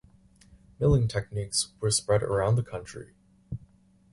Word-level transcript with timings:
Milling 0.79 1.07
techniques 1.07 1.73
were 1.79 1.91
spread 1.91 2.23
around 2.23 2.55
the 2.55 2.63
country. 2.63 3.13